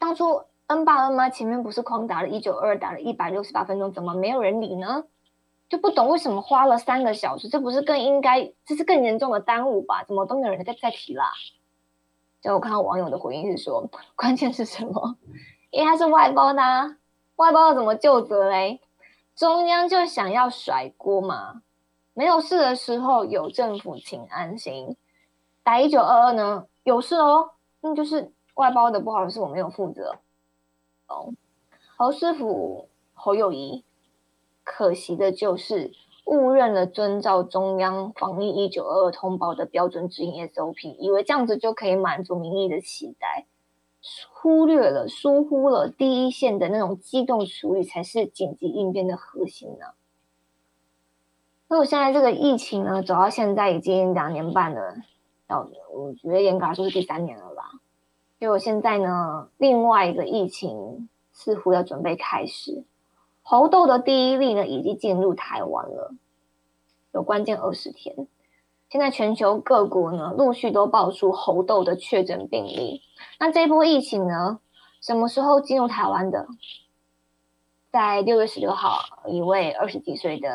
[0.00, 5.04] 当初 N 爸 N 妈前面不是狂打了一九二，打了一百六十八分钟，怎么没有人理呢？
[5.68, 10.02] 就不懂为什么花了三个小时，这不是更应该，这是更严重的耽误吧？
[10.02, 11.32] 怎么都没有人再再提啦？
[12.44, 15.16] 就我看到网友的回应是说，关键是什么？
[15.70, 16.98] 因为他是外包的，啊
[17.36, 18.82] 外包要怎么就责嘞？
[19.34, 21.62] 中央就想要甩锅嘛？
[22.12, 24.94] 没有事的时候有政府，请安心。
[25.62, 26.66] 打一九二二呢？
[26.82, 30.18] 有事哦，那就是外包的不好是，我没有负责。
[31.06, 31.32] 哦，
[31.96, 33.82] 侯师傅侯友谊，
[34.62, 35.94] 可惜的就是
[36.24, 43.46] 误认了遵照中央防疫一九二二通报的标准指引 SOP，以为这样子就可以满足民意的期待，
[44.32, 49.86] 忽略了疏忽了第一线的那种机动处理才是紧急应变的核心呢。
[51.68, 54.96] 那我现在这个疫情呢，走到现在已经两年半了，
[55.46, 57.70] 到我觉得严格来说是第三年了吧。
[58.38, 62.84] 结果现在呢，另外一个疫情似乎要准备开始，
[63.46, 66.14] 猴痘的第一例呢已经进入台湾了，
[67.12, 68.26] 有关键二十天。
[68.88, 73.02] 现在全球各国呢陆续都爆出猴痘的确诊病例。
[73.38, 74.60] 那这波疫情呢，
[75.00, 76.48] 什么时候进入台湾的？
[77.90, 80.48] 在六月十六号，一位二十几岁的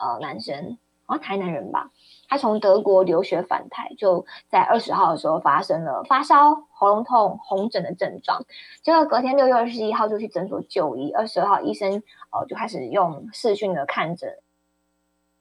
[0.00, 1.90] 呃男生，好像台南人吧，
[2.32, 8.46] 他从德国留学返台，就在二十号的时候发生了发烧、喉咙痛、红疹的症状，
[8.80, 14.38] 结果隔天六月二十一号就去诊所就医，二十二号医生哦就开始用视讯的看诊，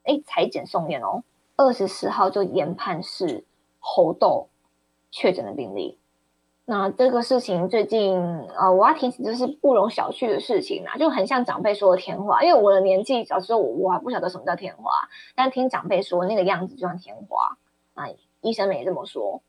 [0.04, 1.23] 哎，裁剪送验哦，
[1.56, 3.45] 二十四号就研判是
[3.80, 4.49] 喉窦
[5.12, 5.97] 确诊的病例。
[6.65, 8.17] 那这个事情最近，
[8.58, 12.43] 呃，我要提醒，这是不容小觑的事情啊，就很像长辈说的天花。
[12.43, 14.91] 因为我的年纪，小时候我我还不晓得什么叫天花，
[15.36, 17.58] 但听长辈说那个样子就像天花。
[17.93, 18.08] 啊，
[18.39, 19.41] 医生们也这么说。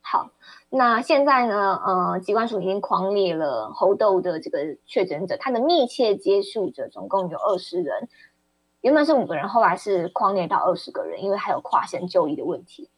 [0.00, 0.30] 好，
[0.68, 8.08] 那现在呢，呃，机关署已经狂列了猴痘的这个确诊者，他的密切接触者总共有二十人，
[8.82, 12.90] 原本是五个人，后来是狂列到二十个人，因为还有跨县就医的问题。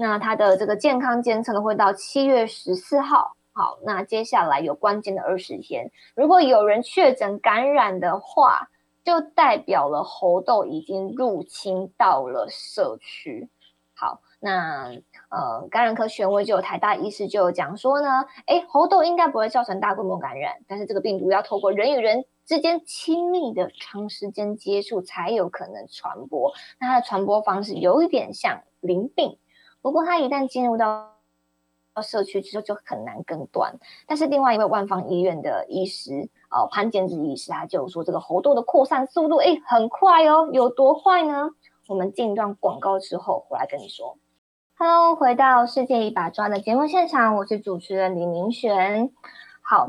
[0.00, 3.36] 那它的这个健康监测呢，会到七月十四号。
[3.52, 8.70] 好，那接下来有关键的二十天，如果有人确诊感染的话，
[9.04, 13.50] 就代表了猴痘已经入侵到了社区。
[13.94, 14.90] 好，那
[15.28, 26.50] 呃，感染科权威就有台大医师就有讲说呢，哎，猴痘应该不会造成大规模感染，但是这个病毒要透过人与人之间亲密的长时间接触才有可能传播。
[26.80, 29.36] 那它的传播方式有一点像淋病。
[29.82, 31.12] 不过，他一旦进入到
[32.02, 33.78] 社区之后，就很难根断。
[34.06, 40.48] 但是，另外一位万方医院的医师，呃，潘建志医师，他就说，这个猴痘的扩散速度，哎，很快哦。
[40.52, 41.50] 有多快呢？
[41.88, 44.16] 我们进一段广告之后回来跟你说。
[44.76, 49.10] Hello，回到世界一把抓的节目现场，我是主持人李明璇。
[49.62, 49.88] 好。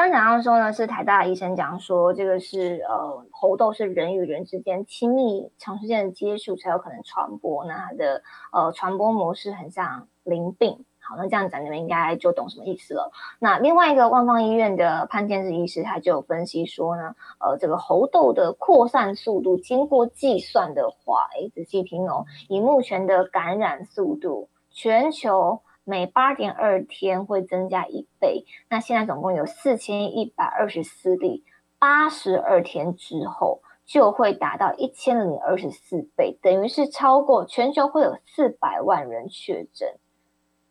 [0.00, 10.86] 刚讲到说呢，是台大医生讲说，这个是呃猴痘是人与人之间亲密长时间的接触才有可能传播，那它的呃传播模式很像淋病。
[11.00, 13.12] 好，那这样讲你们应该就懂什么意思了。
[13.40, 25.60] 那另外一个万方医院的潘建志医师他就分析说呢，呃这个猴痘的扩散速度经过计算的话，哎仔细听哦，以目前的感染速度，全球。
[25.84, 31.42] 每八点二天会增加一倍，那现在总共有四千一百二十四例，
[31.78, 39.98] 八十二天之后就会达到一千零二十四倍，等于是超过全球会有四百万人确诊，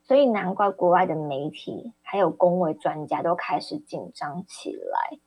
[0.03, 5.19] 所以难怪国外的媒体还有公卫专家都开始紧张起来。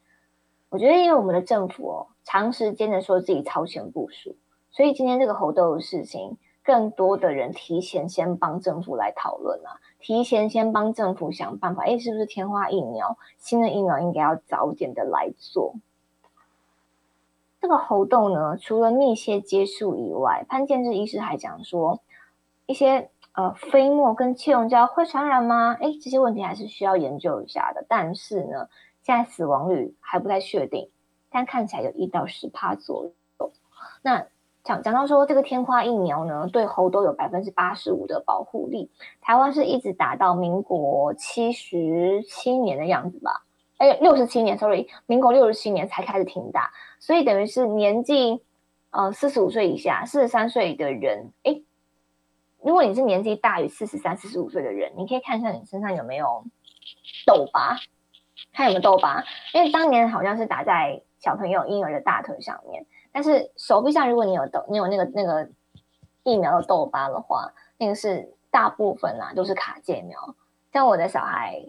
[0.71, 4.37] 我觉得，因为我们的政府哦，长时间的说自己超前部署，
[4.71, 6.39] 所以今天这个猴痘的事情。
[6.65, 15.75] 更多的人提前先帮政府来讨论啊，提前先帮政府想办法，哎，是不是天花疫苗新的疫苗应该要早点的来做？
[17.61, 22.01] 这个猴痘呢，除了密切接触以外，潘建志医师还讲说，
[22.67, 25.77] 一些呃飞沫跟气溶胶会传染吗？
[25.81, 27.85] 哎，这些问题还是需要研究一下的。
[27.89, 28.69] 但是呢，
[29.03, 30.91] 现在死亡率还不太确定，
[31.31, 33.13] 但看起来有一到十帕左右。
[34.03, 34.27] 那
[34.65, 38.91] 讲讲到说，这个天花疫苗呢，对猴都有百分之八十五的保护力。
[39.21, 43.45] 台湾是一直打到民国七十七年的样子吧？
[43.79, 46.71] 哎，六十七年，sorry，民国六十七年才开始停打。
[47.01, 48.41] 所以等于是年纪
[48.91, 51.61] 呃四十五岁以下、四十三岁的人，哎，
[52.61, 56.45] 如果你是年纪大于四十三、四十五岁的人，你可以看一下你身上有没有
[57.27, 57.79] 痘疤，
[58.53, 62.87] 看有没有痘疤，因为当年好像是打在小朋友婴儿的大腿上面。
[63.13, 65.49] 但是手臂上，如果你有痘，你有那个那个
[66.23, 70.35] 疫苗的痘疤的话，那个是大部分啊都是卡介苗。
[70.73, 71.63] 像我的小孩，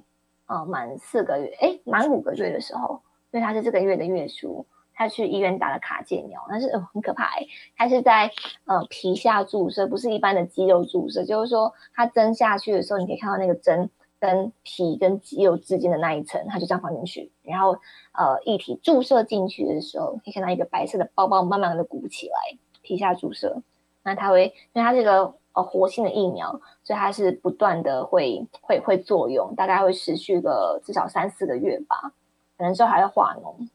[0.47, 7.29] 呃，满四个月，哎，满五个月的时候，因为他是这个月的月初，他去医院打了卡介苗，但是很可怕，
[7.75, 8.31] 他是在
[8.65, 13.89] 呃皮下注射，不是一般的肌肉注射，就是说他针下去的时候，你可以看到那个针。
[14.23, 17.77] 跟皮跟肌肉之间的那一层，它就这样放进去，然后
[18.13, 23.61] 呃，液体注射进去的时候，可以看到一个白色的包包慢慢的鼓起来，皮下注射，
[24.01, 32.13] 那它会，因为它这个呃活性的疫苗，所以它是不断的会会会作用，大概会持续个至少三四个月吧，
[32.57, 33.67] 可能之后还要化脓。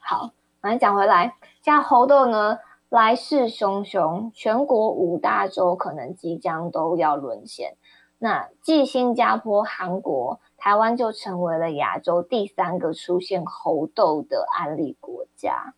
[0.00, 2.58] 好，反正讲回来，现在猴痘呢
[2.88, 7.76] 来势汹汹，全国五大洲可能即将都要沦陷。
[8.22, 15.72] 那继新加坡、韩国、台湾就成为了亚洲第三个出现猴痘的案例国家。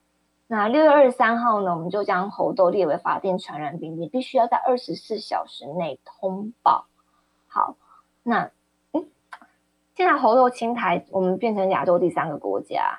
[0.49, 6.86] 那六月二十三号呢，我们就将猴痘列为法定传染病，你必须要在二十四小时内通报。
[7.47, 7.76] 好，
[8.24, 8.51] 那
[8.93, 9.07] 嗯，
[9.95, 12.99] 现在猴痘清台，我们变成亚洲第三个国家。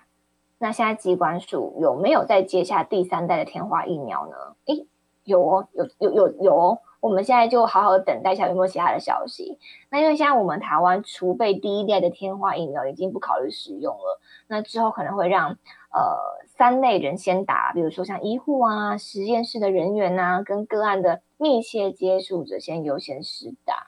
[0.58, 4.56] 那现在机关署有没有在接下第三代的天花疫苗呢？
[4.68, 4.88] 诶，
[5.26, 6.80] 有哦，有有有有哦。
[7.04, 9.60] 我们现在就好好等待一下有没有其他的消息。
[9.90, 15.50] 那因为现在我们台湾储备第一代的天花疫苗已经不考虑使用了，那之后可能会让
[15.92, 23.88] 呃三类人先打，比如说像医护啊、实验室的人员呐，跟个案的密切接触者先优先施打。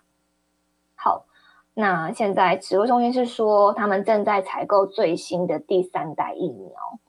[0.95, 1.25] 好，
[1.73, 6.99] 那现在指挥中心是说他们正在采购最新的第三代疫苗，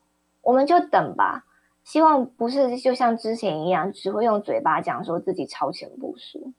[0.42, 1.42] 我们就等吧。
[1.86, 6.52] 希望不是就像之前一样，只会用嘴巴讲说自己超前部署。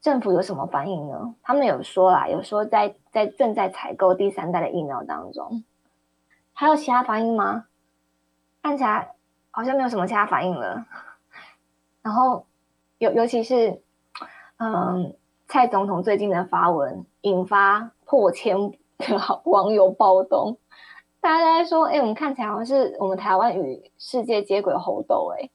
[0.00, 1.34] 政府有什么反应呢？
[1.42, 5.64] 他们有说啦，有说在在正在采购第三代的疫苗当中，
[6.54, 7.66] 还有其他反应吗？
[8.62, 9.14] 看起来
[9.50, 10.86] 好像没有什么其他反应了。
[12.00, 12.46] 然后
[12.96, 13.82] 尤尤其是，
[14.56, 15.14] 嗯，
[15.46, 18.56] 蔡总统最近的发文引发破千
[19.18, 20.56] 好 网友暴动。
[21.24, 25.48] 大家都在说，哎，我们看起来好像是我们台湾与世界接轨猴痘，哎，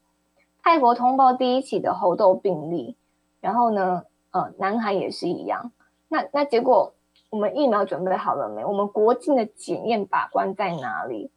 [0.64, 2.96] 泰国通报第一起的猴痘病例，
[3.40, 4.02] 然后呢，
[4.32, 5.70] 呃，南海也是一样。
[6.08, 6.92] 那那结果，
[7.30, 8.64] 我们疫苗准备好了没？
[8.64, 11.30] 我们国境的检验把关在哪里？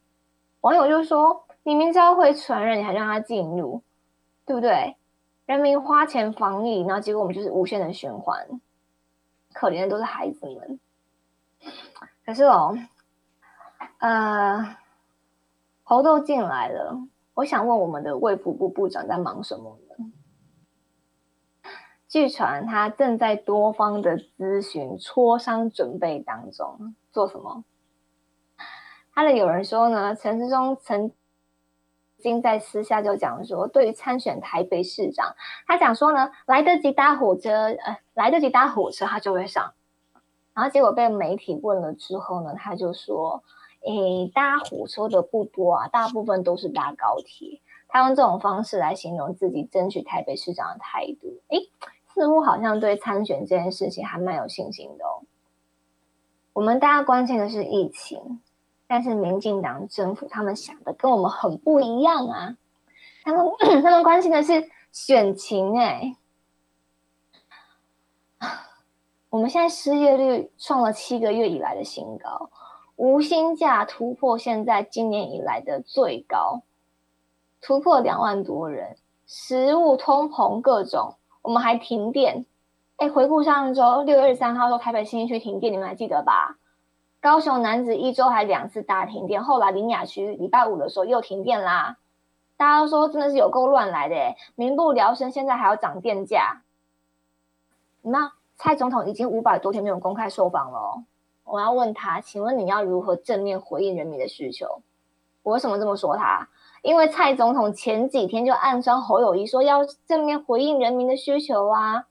[0.61, 3.83] 网友就说，你明知道会传染，你还让他进入，
[4.47, 4.95] 对不对？
[5.45, 8.47] 人民花钱防疫，然后结果我们就是无限的循环，
[9.53, 10.79] 可怜的都是孩子们。
[12.25, 12.75] 可是哦。
[13.99, 14.77] 呃，
[15.83, 16.97] 猴豆进来了，
[17.33, 20.11] 我想问我们的卫福部部长在忙什么呢？
[22.07, 27.63] 据传他正在多方的咨询、磋商准备当中，做什么？
[29.15, 31.11] 他的有人说呢，陈世忠曾
[32.19, 39.73] 经在私下就讲说，对于参选台北市长，他讲说呢，来得及搭火车，呃，来得及搭火车，他就会上。
[40.53, 43.43] 然后结果被媒体问了之后呢，他就说，
[43.85, 47.61] 诶，搭火车的不多啊，大部分都是搭高铁。
[47.87, 51.69] 他用这种方式来形容自己争取台北市长的态度，诶，
[52.13, 55.23] 似乎好像对参选这件事情还蛮有信心的哦。
[56.53, 58.41] 我们大家关心的是疫情。
[58.85, 62.57] 但是民进党政府他们想的跟我们很不一样啊，
[63.23, 63.43] 他们
[63.81, 66.15] 他们关心的是选情哎，
[69.31, 72.51] 我们现在失业率创了七个月以来的新高，
[72.95, 76.61] 无薪假突破现在今年以来的最高，
[77.61, 82.45] 突破两万多人，食物通膨各种，我们还停电，
[82.97, 86.57] 哎，回顾上周六月三号说台北新区停电，你们还记得吧？
[87.19, 91.97] 高雄男子一周还两次大停电，后来林雅区礼拜五的时候又停电啦。
[92.55, 94.15] 大家都说真的是有够乱来的，
[94.55, 96.61] 民不聊生，现在还要涨电价。
[98.01, 101.03] 那蔡总统已经五百多天没有公开受访了，
[101.43, 104.81] 我要问他，请问你要如何正面回应人民的需求？
[105.43, 106.49] 我为什么这么说他？
[106.81, 112.07] 因为蔡总统前几天就暗算侯友谊说要正面回应人民的需求啊。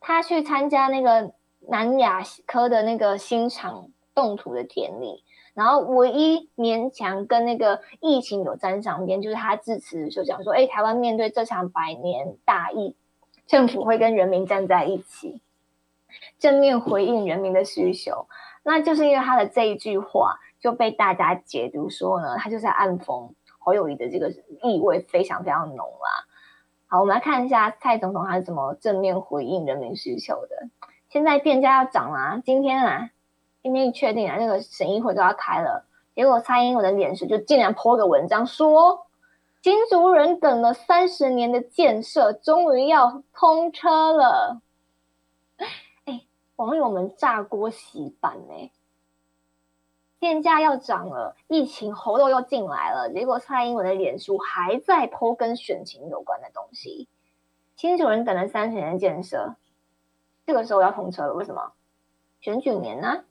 [0.00, 1.32] 他去参加那个
[1.68, 3.90] 南亚科的那个新厂。
[4.12, 5.22] 动土的典礼，
[5.54, 12.96] 然后唯一勉强跟那个疫情有沾上边，就是他致辞就讲说：“哎，台湾面对这场百年大疫，
[13.46, 15.40] 政府会跟人民站在一起，
[16.38, 18.26] 正面回应人民的需求。”
[18.62, 24.30] 那就是因为他的这一句话就被大家解读说呢，他就是暗讽侯友谊的这个
[24.62, 26.26] 意味非常非常浓啦。
[26.86, 30.68] 好，我们来看一下蔡总统他是怎么正面回应人民需求的。
[31.08, 33.10] 现在电价要涨啊，今天啊。
[33.62, 35.84] 今天确定啊，那个审议会都要开了，
[36.14, 39.06] 结果蔡英文的脸书就竟然泼个文章说，
[39.60, 44.62] 金族人等了三十年的建设终于要通车了。
[46.60, 48.70] 网友们炸锅洗版呢，
[50.18, 57.08] 电价要涨了，疫情喉咙又进来了，结果蔡英文的脸书还在剖跟选情有关的东西。
[57.76, 59.56] 金族人等了三十年的建设，
[60.44, 61.72] 这个时候要通车了，为什么？
[62.42, 63.24] 选举年呢？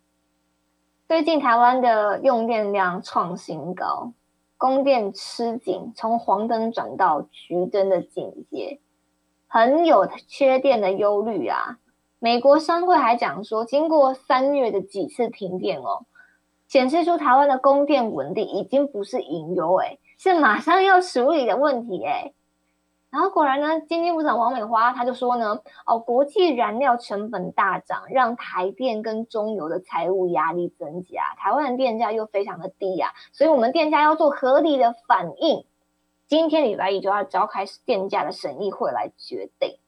[1.07, 4.13] 最近台湾的用电量创新高，
[4.57, 8.81] 供电吃紧，从黄灯转到橘灯的警戒，
[9.45, 11.77] 很有缺电的忧虑啊。
[12.19, 16.05] 美国商会还讲说，经过三月的几次停电哦，
[16.67, 22.33] 显示出台湾的供电稳定已经不是隐忧，哎，是马上要处理的问题，哎。
[23.09, 35.65] 然后果然呢，经济部长王美花他就说呢，哦，国际燃料成本大涨，让台电跟中油的财务压力增加，台湾的电价又非常的低呀，所以我们电价要做合理的反应。
[36.27, 39.79] 今天礼拜一就要召开电价的审议会来决定。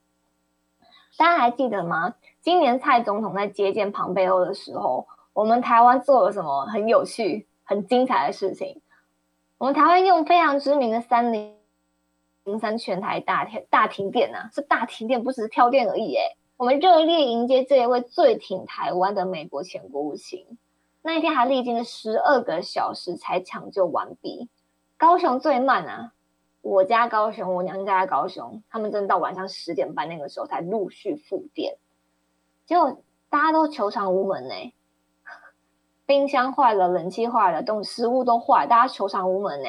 [1.17, 2.15] 大家还记得吗？
[2.41, 8.81] 今年蔡总统在接见庞贝欧的时候，我们台湾做了什么很有趣、很精彩的事情？
[9.57, 11.55] 我们台湾用非常知名的三菱。
[12.43, 20.57] 零三全台大停大停电呐，是大停电，不只是跳电而已诶我们热烈迎接这一位最挺台湾的美国前国务卿，
[21.03, 24.49] 那一天还历经了十二个小时才抢救完毕。
[24.97, 26.13] 高雄最慢啊，
[26.61, 31.77] 我家高雄，我娘家高雄，他们真的到晚上十点半那个时候才陆续复电，
[32.65, 34.53] 结果大家都求偿无门呢，
[36.05, 39.67] 冰箱坏了，冷气坏了，东食物都坏，大家求偿无门呢。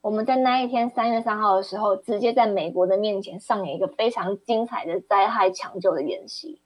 [0.00, 6.60] 我们在那一天三月三号的时候，直接在美国的面前上演一个非常精彩的灾害抢救的演习。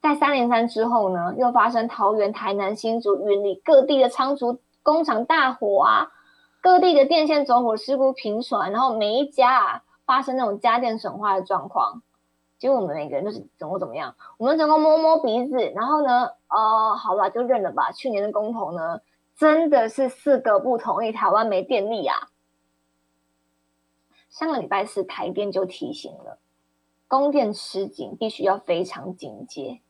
[0.00, 6.12] 在三连三之后呢，又发生桃园、台南、新竹、云里各地的仓储工厂大火啊，
[6.66, 12.02] 各地的电线走火事故频传，然后每一家啊发生那种家电损坏的状况。
[12.58, 14.16] 结果我们每个人都是怎么怎么样？
[14.36, 17.92] 我们整个摸摸鼻子，然后呢，呃，好吧，就认了吧。
[17.92, 19.00] 去年的公投呢，
[19.36, 22.30] 真的是四个不同意台湾没电力啊。
[24.28, 26.40] 上个礼拜四，台电就提醒了，
[27.06, 29.82] 供电吃紧，必须要非常警戒。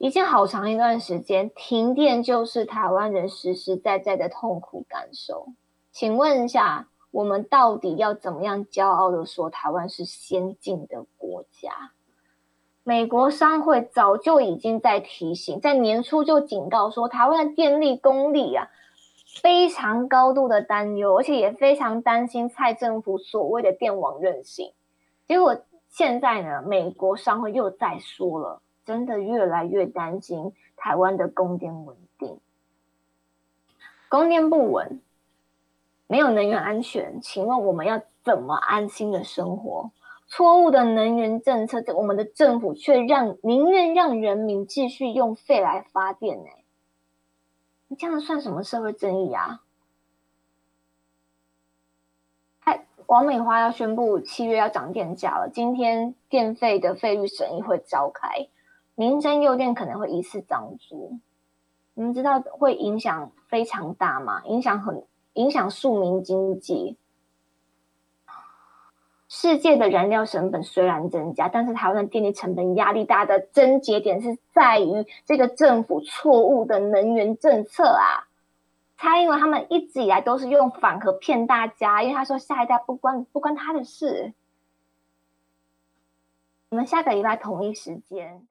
[0.00, 5.48] 已经好长一段时间，停电就是台湾人实实在在的痛苦感受。
[5.92, 11.90] 请问一下，我们到底要怎么样骄傲的说台湾是先进的国家？
[12.82, 18.68] 美国商会早就已经在提醒，在年初就警告说，台湾的电力功力啊。
[19.42, 24.72] 非常高度的担忧，而且也非常担心蔡政府所谓的电网任性。
[25.28, 25.56] 结果
[25.88, 28.60] 现在呢，美国商会又在说了，
[28.90, 32.40] 真的越来越担心台湾的供电稳定。
[34.08, 35.00] 供电不稳，
[36.08, 39.92] 没有能源安全，请问我们要怎么安心的生活？
[40.26, 46.50] 错误的能源政策，我们的政府却让宁愿让人民继续用废来发电呢？
[47.86, 49.62] 你这样算什么社会正义啊？
[53.06, 58.48] 王美花要宣布七月要涨电价了，今天电费的费率审议会召开，
[59.00, 61.18] 民生用电可能会一次涨租，
[61.94, 64.42] 你们知道会影响非常大吗？
[64.44, 66.98] 影响很影响庶民经济。
[69.26, 78.28] 世界的燃料成本虽然增加，但是台湾的电力成本压力大的症结点是在于这个政府错误的能源政策啊！
[78.98, 84.34] 蔡英文他们一直以来都是用反核骗大家，因为他说下一代不关不关他的事。
[86.68, 88.46] 我们下个礼拜同一时间。